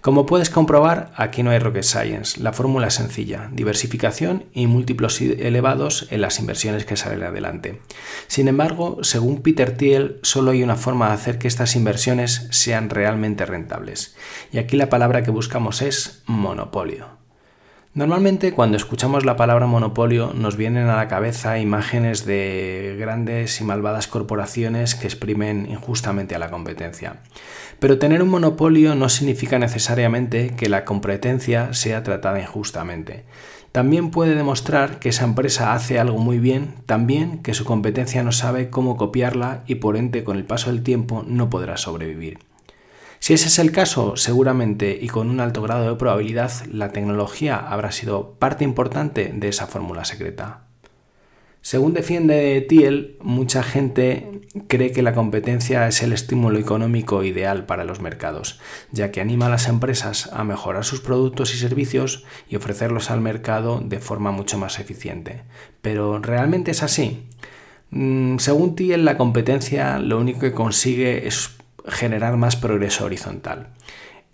Como 0.00 0.26
puedes 0.26 0.50
comprobar, 0.50 1.12
aquí 1.16 1.42
no 1.42 1.50
hay 1.50 1.58
rocket 1.58 1.82
science. 1.82 2.40
La 2.40 2.52
fórmula 2.52 2.86
es 2.86 2.94
sencilla, 2.94 3.50
diversificación 3.52 4.44
y 4.52 4.66
múltiplos 4.66 5.20
elevados 5.20 6.06
en 6.10 6.20
las 6.20 6.38
inversiones 6.38 6.84
que 6.84 6.96
salen 6.96 7.24
adelante. 7.24 7.80
Sin 8.28 8.48
embargo, 8.48 8.98
según 9.02 9.42
Peter 9.42 9.76
Thiel, 9.76 10.20
solo 10.22 10.52
hay 10.52 10.62
una 10.62 10.76
forma 10.76 11.08
de 11.08 11.14
hacer 11.14 11.38
que 11.38 11.48
estas 11.48 11.74
inversiones 11.74 12.46
sean 12.50 12.90
realmente 12.90 13.44
rentables. 13.44 14.16
Y 14.52 14.58
aquí 14.58 14.76
la 14.76 14.88
palabra 14.88 15.22
que 15.22 15.30
buscamos 15.30 15.82
es 15.82 16.22
monopolio. 16.26 17.27
Normalmente 17.98 18.52
cuando 18.52 18.76
escuchamos 18.76 19.24
la 19.24 19.34
palabra 19.34 19.66
monopolio 19.66 20.32
nos 20.32 20.56
vienen 20.56 20.86
a 20.86 20.94
la 20.94 21.08
cabeza 21.08 21.58
imágenes 21.58 22.24
de 22.24 22.94
grandes 22.96 23.60
y 23.60 23.64
malvadas 23.64 24.06
corporaciones 24.06 24.94
que 24.94 25.08
exprimen 25.08 25.66
injustamente 25.68 26.36
a 26.36 26.38
la 26.38 26.48
competencia. 26.48 27.16
Pero 27.80 27.98
tener 27.98 28.22
un 28.22 28.28
monopolio 28.28 28.94
no 28.94 29.08
significa 29.08 29.58
necesariamente 29.58 30.54
que 30.54 30.68
la 30.68 30.84
competencia 30.84 31.74
sea 31.74 32.04
tratada 32.04 32.40
injustamente. 32.40 33.24
También 33.72 34.12
puede 34.12 34.36
demostrar 34.36 35.00
que 35.00 35.08
esa 35.08 35.24
empresa 35.24 35.72
hace 35.72 35.98
algo 35.98 36.18
muy 36.18 36.38
bien, 36.38 36.74
también 36.86 37.42
que 37.42 37.52
su 37.52 37.64
competencia 37.64 38.22
no 38.22 38.30
sabe 38.30 38.70
cómo 38.70 38.96
copiarla 38.96 39.64
y 39.66 39.74
por 39.74 39.96
ende 39.96 40.22
con 40.22 40.36
el 40.36 40.44
paso 40.44 40.70
del 40.70 40.84
tiempo 40.84 41.24
no 41.26 41.50
podrá 41.50 41.76
sobrevivir. 41.76 42.47
Si 43.28 43.34
ese 43.34 43.48
es 43.48 43.58
el 43.58 43.72
caso, 43.72 44.16
seguramente 44.16 44.98
y 44.98 45.08
con 45.08 45.28
un 45.28 45.40
alto 45.40 45.60
grado 45.60 45.86
de 45.86 45.96
probabilidad, 45.96 46.50
la 46.72 46.92
tecnología 46.92 47.58
habrá 47.58 47.92
sido 47.92 48.36
parte 48.38 48.64
importante 48.64 49.34
de 49.34 49.48
esa 49.48 49.66
fórmula 49.66 50.06
secreta. 50.06 50.62
Según 51.60 51.92
defiende 51.92 52.58
Thiel, 52.66 53.18
mucha 53.20 53.62
gente 53.62 54.40
cree 54.66 54.92
que 54.92 55.02
la 55.02 55.12
competencia 55.12 55.86
es 55.86 56.02
el 56.02 56.14
estímulo 56.14 56.58
económico 56.58 57.22
ideal 57.22 57.66
para 57.66 57.84
los 57.84 58.00
mercados, 58.00 58.60
ya 58.92 59.10
que 59.10 59.20
anima 59.20 59.44
a 59.44 59.50
las 59.50 59.68
empresas 59.68 60.30
a 60.32 60.42
mejorar 60.42 60.86
sus 60.86 61.02
productos 61.02 61.54
y 61.54 61.58
servicios 61.58 62.24
y 62.48 62.56
ofrecerlos 62.56 63.10
al 63.10 63.20
mercado 63.20 63.82
de 63.84 64.00
forma 64.00 64.30
mucho 64.30 64.56
más 64.56 64.78
eficiente. 64.78 65.42
Pero 65.82 66.18
¿realmente 66.18 66.70
es 66.70 66.82
así? 66.82 67.26
Mm, 67.90 68.38
según 68.38 68.74
Thiel, 68.74 69.04
la 69.04 69.18
competencia 69.18 69.98
lo 69.98 70.18
único 70.18 70.40
que 70.40 70.52
consigue 70.52 71.28
es 71.28 71.57
generar 71.86 72.36
más 72.36 72.56
progreso 72.56 73.04
horizontal. 73.04 73.68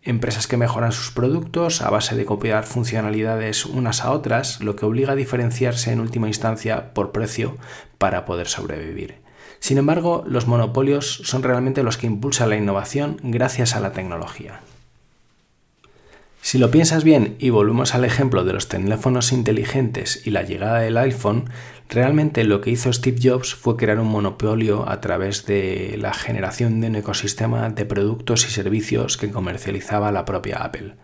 Empresas 0.02 0.46
que 0.46 0.58
mejoran 0.58 0.92
sus 0.92 1.10
productos 1.10 1.80
a 1.80 1.88
base 1.88 2.14
de 2.14 2.26
copiar 2.26 2.64
funcionalidades 2.64 3.64
unas 3.64 4.04
a 4.04 4.10
otras, 4.10 4.60
lo 4.60 4.76
que 4.76 4.84
obliga 4.84 5.12
a 5.12 5.16
diferenciarse 5.16 5.92
en 5.92 6.00
última 6.00 6.28
instancia 6.28 6.92
por 6.92 7.10
precio 7.10 7.56
para 7.96 8.26
poder 8.26 8.46
sobrevivir. 8.48 9.22
Sin 9.60 9.78
embargo, 9.78 10.22
los 10.26 10.46
monopolios 10.46 11.22
son 11.24 11.42
realmente 11.42 11.82
los 11.82 11.96
que 11.96 12.06
impulsan 12.06 12.50
la 12.50 12.56
innovación 12.56 13.18
gracias 13.22 13.74
a 13.74 13.80
la 13.80 13.92
tecnología. 13.92 14.60
Si 16.44 16.58
lo 16.58 16.70
piensas 16.70 17.04
bien 17.04 17.36
y 17.38 17.48
volvemos 17.48 17.94
al 17.94 18.04
ejemplo 18.04 18.44
de 18.44 18.52
los 18.52 18.68
teléfonos 18.68 19.32
inteligentes 19.32 20.26
y 20.26 20.30
la 20.30 20.42
llegada 20.42 20.80
del 20.80 20.98
iPhone, 20.98 21.48
realmente 21.88 22.44
lo 22.44 22.60
que 22.60 22.68
hizo 22.68 22.92
Steve 22.92 23.16
Jobs 23.18 23.54
fue 23.54 23.78
crear 23.78 23.98
un 23.98 24.08
monopolio 24.08 24.86
a 24.86 25.00
través 25.00 25.46
de 25.46 25.96
la 25.98 26.12
generación 26.12 26.82
de 26.82 26.88
un 26.88 26.96
ecosistema 26.96 27.70
de 27.70 27.86
productos 27.86 28.46
y 28.46 28.50
servicios 28.50 29.16
que 29.16 29.30
comercializaba 29.30 30.12
la 30.12 30.26
propia 30.26 30.58
Apple. 30.58 30.96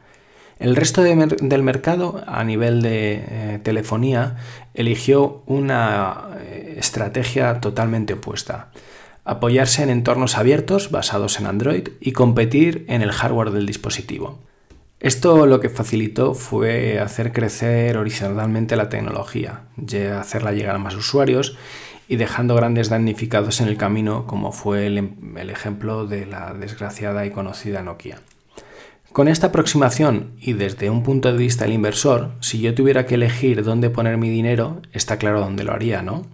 El 0.59 0.77
resto 0.77 1.01
del 1.03 1.63
mercado 1.63 2.23
a 2.27 2.45
nivel 2.45 2.83
de 2.83 3.25
eh, 3.27 3.61
telefonía 3.63 4.37
eligió 4.75 5.43
una 5.47 6.37
eh, 6.39 6.75
estrategia 6.77 7.61
totalmente 7.61 8.13
opuesta. 8.13 8.73
Apoyarse 9.25 9.83
en 9.83 9.89
entornos 9.89 10.37
abiertos 10.37 10.91
basados 10.91 11.41
en 11.41 11.47
Android 11.47 11.89
y 11.99 12.13
competir 12.13 12.85
en 12.89 13.01
el 13.01 13.13
hardware 13.13 13.53
del 13.53 13.65
dispositivo. 13.65 14.39
Esto 15.01 15.47
lo 15.47 15.61
que 15.61 15.71
facilitó 15.71 16.35
fue 16.35 17.01
hacer 17.01 17.33
crecer 17.33 17.97
horizontalmente 17.97 18.77
la 18.77 18.91
tecnología, 18.91 19.63
hacerla 20.19 20.53
llegar 20.53 20.77
a 20.77 20.79
más 20.79 20.95
usuarios 20.95 21.57
y 22.07 22.17
dejando 22.17 22.55
grandes 22.55 22.91
damnificados 22.91 23.63
en 23.63 23.69
el 23.69 23.79
camino, 23.79 24.27
como 24.27 24.53
fue 24.53 24.87
el, 24.87 24.99
em, 24.99 25.39
el 25.39 25.49
ejemplo 25.49 26.07
de 26.07 26.27
la 26.27 26.53
desgraciada 26.53 27.25
y 27.25 27.31
conocida 27.31 27.83
Nokia. 27.83 28.21
Con 29.13 29.27
esta 29.27 29.47
aproximación 29.47 30.33
y 30.39 30.53
desde 30.53 30.91
un 30.91 31.03
punto 31.03 31.33
de 31.33 31.39
vista 31.39 31.65
del 31.65 31.73
inversor, 31.73 32.33
si 32.41 32.61
yo 32.61 32.75
tuviera 32.75 33.07
que 33.07 33.15
elegir 33.15 33.65
dónde 33.65 33.89
poner 33.89 34.19
mi 34.19 34.29
dinero, 34.29 34.83
está 34.93 35.17
claro 35.17 35.41
dónde 35.41 35.65
lo 35.65 35.73
haría, 35.73 36.03
¿no? 36.03 36.27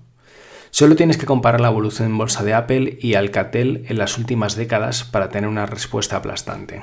Solo 0.71 0.97
tienes 0.97 1.19
que 1.19 1.27
comparar 1.27 1.61
la 1.61 1.69
evolución 1.69 2.09
en 2.09 2.19
bolsa 2.19 2.43
de 2.43 2.53
Apple 2.53 2.99
y 3.01 3.15
Alcatel 3.15 3.85
en 3.89 3.97
las 3.97 4.19
últimas 4.19 4.57
décadas 4.57 5.05
para 5.05 5.29
tener 5.29 5.49
una 5.49 5.67
respuesta 5.67 6.17
aplastante. 6.17 6.83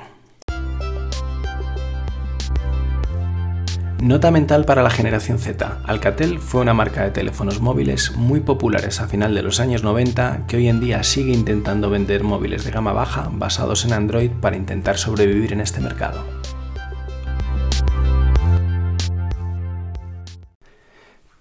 Nota 4.02 4.30
mental 4.30 4.64
para 4.64 4.82
la 4.82 4.90
generación 4.90 5.38
Z. 5.38 5.80
Alcatel 5.84 6.38
fue 6.38 6.60
una 6.60 6.74
marca 6.74 7.04
de 7.04 7.10
teléfonos 7.10 7.60
móviles 7.60 8.12
muy 8.16 8.40
populares 8.40 9.00
a 9.00 9.08
final 9.08 9.34
de 9.34 9.42
los 9.42 9.60
años 9.60 9.82
90 9.82 10.46
que 10.46 10.56
hoy 10.56 10.68
en 10.68 10.80
día 10.80 11.02
sigue 11.02 11.32
intentando 11.32 11.88
vender 11.88 12.22
móviles 12.22 12.64
de 12.64 12.70
gama 12.70 12.92
baja 12.92 13.30
basados 13.32 13.84
en 13.84 13.92
Android 13.92 14.30
para 14.30 14.56
intentar 14.56 14.98
sobrevivir 14.98 15.52
en 15.52 15.60
este 15.60 15.80
mercado. 15.80 16.24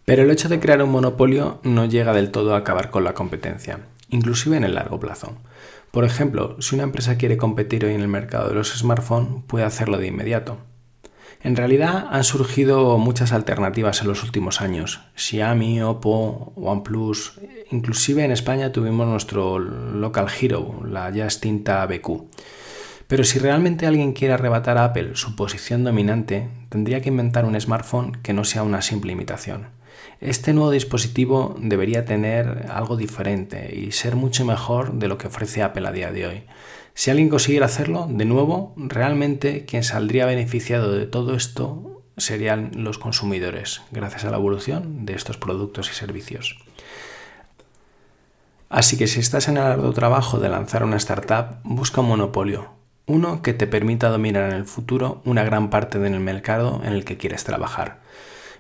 Pero 0.06 0.24
el 0.24 0.32
hecho 0.32 0.48
de 0.48 0.60
crear 0.60 0.82
un 0.84 0.92
monopolio 0.92 1.60
no 1.64 1.86
llega 1.86 2.14
del 2.14 2.32
todo 2.32 2.56
a 2.56 2.60
acabar 2.60 2.92
con 2.92 3.04
la 3.04 3.14
competencia, 3.14 3.80
inclusive 4.10 4.58
en 4.58 4.64
el 4.64 4.76
largo 4.76 5.00
plazo. 5.00 5.38
Por 5.92 6.06
ejemplo, 6.06 6.56
si 6.60 6.76
una 6.76 6.84
empresa 6.84 7.18
quiere 7.18 7.38
competir 7.38 7.86
hoy 7.86 7.94
en 7.94 8.02
el 8.02 8.08
mercado 8.08 8.50
de 8.50 8.56
los 8.56 8.74
smartphones, 8.78 9.44
puede 9.48 9.66
hacerlo 9.66 9.98
de 9.98 10.08
inmediato, 10.08 10.58
en 11.44 11.58
realidad 11.58 12.08
han 12.10 12.24
surgido 12.24 12.98
muchas 12.98 13.34
alternativas 13.34 14.02
en 14.02 14.08
los 14.08 14.24
últimos 14.24 14.62
años. 14.62 15.02
Xiaomi, 15.16 15.82
Oppo, 15.82 16.54
OnePlus, 16.56 17.40
inclusive 17.70 18.24
en 18.24 18.32
España 18.32 18.72
tuvimos 18.72 19.08
nuestro 19.08 19.60
local 19.60 20.28
hero, 20.40 20.82
la 20.86 21.10
ya 21.10 21.26
extinta 21.26 21.86
BQ. 21.86 22.24
Pero 23.08 23.26
si 23.26 23.40
realmente 23.40 23.86
alguien 23.86 24.14
quiere 24.14 24.34
arrebatar 24.34 24.78
a 24.78 24.86
Apple 24.86 25.12
su 25.16 25.36
posición 25.36 25.84
dominante, 25.84 26.48
tendría 26.70 27.02
que 27.02 27.10
inventar 27.10 27.44
un 27.44 27.60
smartphone 27.60 28.14
que 28.24 28.34
no 28.34 28.46
sea 28.46 28.64
una 28.64 28.82
simple 28.82 29.12
imitación. 29.12 29.68
Este 30.22 30.54
nuevo 30.54 30.72
dispositivo 30.72 31.56
debería 31.60 32.06
tener 32.06 32.68
algo 32.72 32.96
diferente 32.96 33.78
y 33.78 33.92
ser 33.92 34.16
mucho 34.16 34.46
mejor 34.46 34.94
de 34.94 35.10
lo 35.10 35.18
que 35.18 35.28
ofrece 35.28 35.62
Apple 35.62 35.88
a 35.88 35.92
día 35.92 36.12
de 36.12 36.28
hoy. 36.28 36.44
Si 36.96 37.10
alguien 37.10 37.30
consiguiera 37.30 37.66
hacerlo, 37.66 38.08
de 38.10 38.26
nuevo, 38.26 38.74
realmente 38.78 39.66
quien 39.66 39.84
saldría 39.84 40.26
beneficiado 40.26 40.92
de 40.92 41.08
todo 41.08 41.36
esto 41.36 42.04
serían 42.18 42.72
los 42.76 43.00
consumidores, 43.00 43.82
gracias 43.92 44.26
a 44.26 44.30
la 44.30 44.38
evolución 44.38 45.06
de 45.06 45.16
estos 45.16 45.38
productos 45.38 45.90
y 45.90 45.96
servicios. 45.96 46.58
Así 48.70 48.98
que 48.98 49.08
si 49.08 49.20
estás 49.20 49.48
en 49.48 49.58
el 49.58 49.64
arduo 49.64 49.92
trabajo 49.94 50.40
de 50.40 50.50
lanzar 50.50 50.84
una 50.84 50.98
startup, 50.98 51.58
busca 51.64 52.02
un 52.02 52.10
monopolio, 52.10 52.72
uno 53.06 53.42
que 53.42 53.54
te 53.54 53.68
permita 53.68 54.10
dominar 54.10 54.50
en 54.50 54.56
el 54.56 54.66
futuro 54.66 55.22
una 55.26 55.44
gran 55.44 55.70
parte 55.70 56.00
del 56.00 56.20
mercado 56.20 56.82
en 56.84 56.94
el 56.94 57.06
que 57.06 57.18
quieres 57.18 57.44
trabajar. 57.44 58.02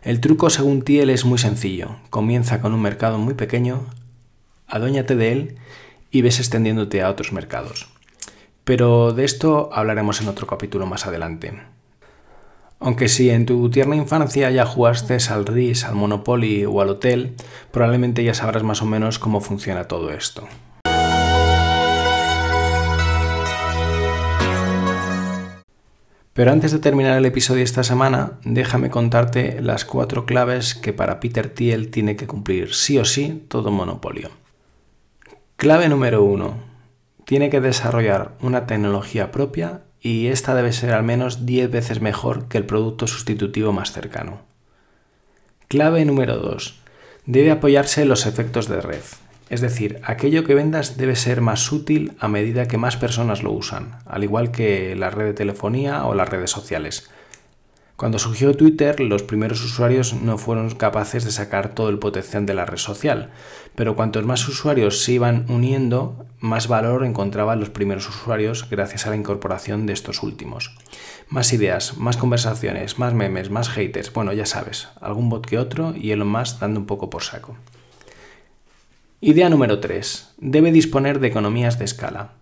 El 0.01 0.19
truco, 0.19 0.49
según 0.49 0.81
Thiel, 0.81 1.09
es 1.09 1.23
muy 1.23 1.37
sencillo. 1.37 1.95
Comienza 2.09 2.59
con 2.59 2.73
un 2.73 2.81
mercado 2.81 3.17
muy 3.19 3.35
pequeño, 3.35 3.85
adóñate 4.67 5.15
de 5.15 5.31
él 5.31 5.55
y 6.11 6.21
ves 6.21 6.39
extendiéndote 6.39 7.01
a 7.01 7.09
otros 7.09 7.31
mercados. 7.31 7.92
Pero 8.63 9.11
de 9.11 9.25
esto 9.25 9.69
hablaremos 9.73 10.21
en 10.21 10.29
otro 10.29 10.47
capítulo 10.47 10.85
más 10.85 11.05
adelante. 11.05 11.53
Aunque 12.79 13.09
si 13.09 13.29
en 13.29 13.45
tu 13.45 13.69
tierna 13.69 13.95
infancia 13.95 14.49
ya 14.51 14.65
jugaste 14.65 15.17
al 15.29 15.45
RIS, 15.45 15.85
al 15.85 15.95
Monopoly 15.95 16.65
o 16.65 16.81
al 16.81 16.89
Hotel, 16.89 17.35
probablemente 17.71 18.23
ya 18.23 18.33
sabrás 18.33 18.63
más 18.63 18.81
o 18.81 18.85
menos 18.85 19.19
cómo 19.19 19.41
funciona 19.41 19.85
todo 19.85 20.11
esto. 20.11 20.47
Pero 26.33 26.51
antes 26.51 26.71
de 26.71 26.79
terminar 26.79 27.17
el 27.17 27.25
episodio 27.25 27.63
esta 27.63 27.83
semana, 27.83 28.39
déjame 28.43 28.89
contarte 28.89 29.61
las 29.61 29.85
cuatro 29.85 30.25
claves 30.25 30.73
que 30.73 30.91
para 30.91 31.19
Peter 31.19 31.47
Thiel 31.47 31.91
tiene 31.91 32.15
que 32.15 32.27
cumplir 32.27 32.73
sí 32.73 32.97
o 32.97 33.05
sí 33.05 33.45
todo 33.49 33.71
monopolio. 33.71 34.29
Clave 35.57 35.89
número 35.89 36.23
uno 36.23 36.72
tiene 37.33 37.49
que 37.49 37.61
desarrollar 37.61 38.33
una 38.41 38.67
tecnología 38.67 39.31
propia 39.31 39.85
y 39.99 40.27
esta 40.27 40.53
debe 40.53 40.71
ser 40.71 40.91
al 40.91 41.01
menos 41.01 41.47
10 41.47 41.71
veces 41.71 41.99
mejor 41.99 42.47
que 42.47 42.59
el 42.59 42.67
producto 42.67 43.07
sustitutivo 43.07 43.73
más 43.73 43.91
cercano. 43.91 44.43
Clave 45.67 46.05
número 46.05 46.37
2. 46.37 46.79
Debe 47.25 47.49
apoyarse 47.49 48.03
en 48.03 48.09
los 48.09 48.27
efectos 48.27 48.67
de 48.67 48.81
red. 48.81 49.01
Es 49.49 49.61
decir, 49.61 49.99
aquello 50.03 50.43
que 50.43 50.53
vendas 50.53 50.95
debe 50.95 51.15
ser 51.15 51.41
más 51.41 51.71
útil 51.71 52.13
a 52.19 52.27
medida 52.27 52.67
que 52.67 52.77
más 52.77 52.97
personas 52.97 53.41
lo 53.41 53.51
usan, 53.51 53.97
al 54.05 54.23
igual 54.23 54.51
que 54.51 54.95
la 54.95 55.09
red 55.09 55.25
de 55.25 55.33
telefonía 55.33 56.05
o 56.05 56.13
las 56.13 56.29
redes 56.29 56.51
sociales. 56.51 57.09
Cuando 57.95 58.17
surgió 58.17 58.55
Twitter, 58.55 58.99
los 58.99 59.21
primeros 59.21 59.63
usuarios 59.63 60.15
no 60.15 60.39
fueron 60.39 60.71
capaces 60.71 61.25
de 61.25 61.31
sacar 61.31 61.75
todo 61.75 61.89
el 61.89 61.99
potencial 61.99 62.45
de 62.45 62.55
la 62.55 62.65
red 62.65 62.77
social, 62.77 63.29
pero 63.75 63.95
cuantos 63.95 64.25
más 64.25 64.47
usuarios 64.47 65.03
se 65.03 65.11
iban 65.13 65.45
uniendo, 65.47 66.25
más 66.39 66.67
valor 66.67 67.05
encontraban 67.05 67.59
los 67.59 67.69
primeros 67.69 68.09
usuarios 68.09 68.67
gracias 68.69 69.05
a 69.05 69.11
la 69.11 69.15
incorporación 69.15 69.85
de 69.85 69.93
estos 69.93 70.23
últimos. 70.23 70.75
Más 71.29 71.53
ideas, 71.53 71.97
más 71.97 72.17
conversaciones, 72.17 72.97
más 72.97 73.13
memes, 73.13 73.51
más 73.51 73.69
haters, 73.69 74.11
bueno, 74.11 74.33
ya 74.33 74.47
sabes, 74.47 74.89
algún 74.99 75.29
bot 75.29 75.45
que 75.45 75.59
otro 75.59 75.93
y 75.95 76.11
Elon 76.11 76.27
Musk 76.27 76.59
dando 76.59 76.79
un 76.79 76.87
poco 76.87 77.11
por 77.11 77.21
saco. 77.21 77.55
Idea 79.21 79.49
número 79.49 79.79
3. 79.79 80.33
Debe 80.37 80.71
disponer 80.71 81.19
de 81.19 81.27
economías 81.27 81.77
de 81.77 81.85
escala. 81.85 82.33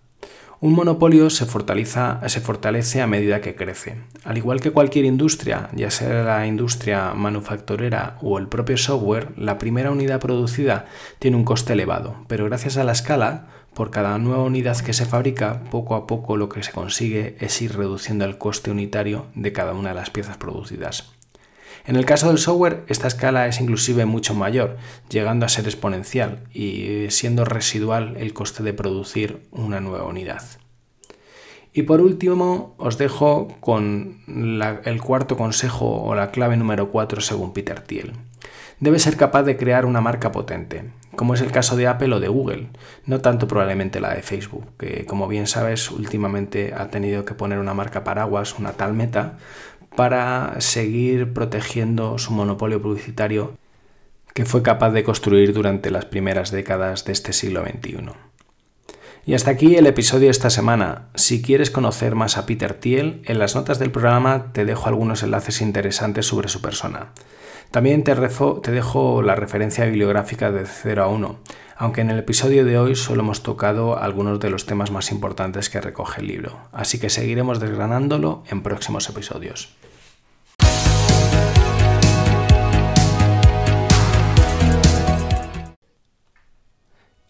Un 0.62 0.74
monopolio 0.74 1.28
se, 1.28 1.44
fortalece 1.44 3.00
a 3.02 3.06
medida 3.08 3.40
que 3.40 3.56
crece. 3.56 3.96
Al 4.22 4.38
igual 4.38 4.60
que 4.60 4.70
cualquier 4.70 5.04
industria, 5.04 5.68
ya 5.74 5.90
sea 5.90 6.22
la 6.22 6.46
industria 6.46 7.14
manufacturera 7.14 8.16
o 8.22 8.38
el 8.38 8.46
propio 8.46 8.76
software, 8.76 9.32
la 9.36 9.58
primera 9.58 9.90
unidad 9.90 10.20
producida 10.20 10.86
tiene 11.18 11.36
un 11.36 11.44
coste 11.44 11.72
elevado, 11.72 12.14
pero 12.28 12.44
gracias 12.44 12.76
a 12.76 12.84
la 12.84 12.92
escala, 12.92 13.48
por 13.74 13.90
cada 13.90 14.16
nueva 14.18 14.44
unidad 14.44 14.78
que 14.78 14.92
se 14.92 15.04
fabrica, 15.04 15.64
poco 15.72 15.96
a 15.96 16.06
poco 16.06 16.36
lo 16.36 16.48
que 16.48 16.62
se 16.62 16.70
consigue 16.70 17.34
es 17.40 17.60
ir 17.60 17.76
reduciendo 17.76 18.24
el 18.24 18.38
coste 18.38 18.70
unitario 18.70 19.26
de 19.34 19.52
cada 19.52 19.72
una 19.72 19.88
de 19.88 19.96
las 19.96 20.10
piezas 20.10 20.36
producidas. 20.36 21.12
En 21.84 21.96
el 21.96 22.04
caso 22.04 22.28
del 22.28 22.38
software, 22.38 22.84
esta 22.86 23.08
escala 23.08 23.48
es 23.48 23.60
inclusive 23.60 24.06
mucho 24.06 24.34
mayor, 24.34 24.76
llegando 25.08 25.46
a 25.46 25.48
ser 25.48 25.64
exponencial 25.64 26.44
y 26.52 27.06
siendo 27.10 27.44
residual 27.44 28.16
el 28.18 28.32
coste 28.32 28.62
de 28.62 28.72
producir 28.72 29.42
una 29.50 29.80
nueva 29.80 30.04
unidad. 30.04 30.42
Y 31.72 31.82
por 31.82 32.00
último, 32.00 32.74
os 32.76 32.98
dejo 32.98 33.48
con 33.60 34.20
el 34.26 35.02
cuarto 35.02 35.36
consejo 35.36 36.02
o 36.02 36.14
la 36.14 36.30
clave 36.30 36.56
número 36.56 36.90
4 36.90 37.20
según 37.20 37.52
Peter 37.52 37.80
Thiel. 37.80 38.12
Debe 38.78 38.98
ser 38.98 39.16
capaz 39.16 39.44
de 39.44 39.56
crear 39.56 39.86
una 39.86 40.00
marca 40.00 40.32
potente, 40.32 40.90
como 41.16 41.34
es 41.34 41.40
el 41.40 41.52
caso 41.52 41.76
de 41.76 41.86
Apple 41.86 42.14
o 42.14 42.20
de 42.20 42.28
Google, 42.28 42.68
no 43.06 43.20
tanto 43.20 43.48
probablemente 43.48 44.00
la 44.00 44.14
de 44.14 44.22
Facebook, 44.22 44.66
que 44.76 45.06
como 45.06 45.28
bien 45.28 45.46
sabes 45.46 45.90
últimamente 45.90 46.74
ha 46.76 46.88
tenido 46.88 47.24
que 47.24 47.34
poner 47.34 47.58
una 47.58 47.74
marca 47.74 48.04
paraguas, 48.04 48.58
una 48.58 48.72
tal 48.72 48.92
meta, 48.92 49.38
para 49.96 50.60
seguir 50.60 51.32
protegiendo 51.32 52.18
su 52.18 52.32
monopolio 52.32 52.80
publicitario 52.80 53.56
que 54.34 54.44
fue 54.44 54.62
capaz 54.62 54.90
de 54.90 55.04
construir 55.04 55.52
durante 55.52 55.90
las 55.90 56.06
primeras 56.06 56.50
décadas 56.50 57.04
de 57.04 57.12
este 57.12 57.32
siglo 57.32 57.62
XXI. 57.62 58.10
Y 59.24 59.34
hasta 59.34 59.50
aquí 59.52 59.76
el 59.76 59.86
episodio 59.86 60.24
de 60.24 60.30
esta 60.30 60.50
semana. 60.50 61.08
Si 61.14 61.42
quieres 61.42 61.70
conocer 61.70 62.16
más 62.16 62.36
a 62.36 62.46
Peter 62.46 62.74
Thiel, 62.74 63.22
en 63.26 63.38
las 63.38 63.54
notas 63.54 63.78
del 63.78 63.92
programa 63.92 64.52
te 64.52 64.64
dejo 64.64 64.88
algunos 64.88 65.22
enlaces 65.22 65.60
interesantes 65.60 66.26
sobre 66.26 66.48
su 66.48 66.60
persona. 66.60 67.12
También 67.70 68.02
te, 68.02 68.14
te 68.14 68.70
dejo 68.72 69.22
la 69.22 69.34
referencia 69.36 69.84
bibliográfica 69.84 70.50
de 70.50 70.66
0 70.66 71.04
a 71.04 71.06
1, 71.06 71.38
aunque 71.82 72.00
en 72.00 72.10
el 72.10 72.20
episodio 72.20 72.64
de 72.64 72.78
hoy 72.78 72.94
solo 72.94 73.22
hemos 73.22 73.42
tocado 73.42 73.98
algunos 73.98 74.38
de 74.38 74.50
los 74.50 74.66
temas 74.66 74.92
más 74.92 75.10
importantes 75.10 75.68
que 75.68 75.80
recoge 75.80 76.20
el 76.20 76.28
libro, 76.28 76.60
así 76.70 77.00
que 77.00 77.10
seguiremos 77.10 77.58
desgranándolo 77.58 78.44
en 78.48 78.62
próximos 78.62 79.08
episodios. 79.08 79.74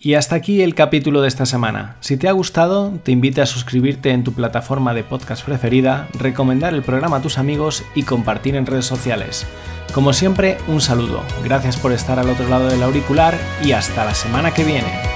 Y 0.04 0.14
hasta 0.14 0.34
aquí 0.34 0.62
el 0.62 0.74
capítulo 0.74 1.22
de 1.22 1.28
esta 1.28 1.46
semana. 1.46 1.94
Si 2.00 2.16
te 2.16 2.28
ha 2.28 2.32
gustado, 2.32 2.98
te 3.04 3.12
invito 3.12 3.40
a 3.40 3.46
suscribirte 3.46 4.10
en 4.10 4.24
tu 4.24 4.32
plataforma 4.32 4.94
de 4.94 5.04
podcast 5.04 5.44
preferida, 5.44 6.08
recomendar 6.18 6.74
el 6.74 6.82
programa 6.82 7.18
a 7.18 7.22
tus 7.22 7.38
amigos 7.38 7.84
y 7.94 8.02
compartir 8.02 8.56
en 8.56 8.66
redes 8.66 8.84
sociales. 8.84 9.46
Como 9.94 10.12
siempre, 10.12 10.58
un 10.66 10.80
saludo. 10.80 11.22
Gracias 11.44 11.76
por 11.76 11.92
estar 11.92 12.18
al 12.18 12.30
otro 12.30 12.48
lado 12.48 12.68
del 12.68 12.82
auricular 12.82 13.38
y 13.62 13.72
hasta 13.72 14.04
la 14.04 14.14
semana 14.14 14.52
que 14.52 14.64
viene. 14.64 15.11